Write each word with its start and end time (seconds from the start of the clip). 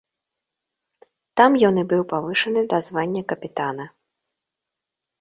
Там 1.41 1.51
ён 1.69 1.75
і 1.83 1.85
быў 1.93 2.03
павышаны 2.15 2.59
да 2.75 2.83
звання 2.89 3.21
капітана. 3.35 3.85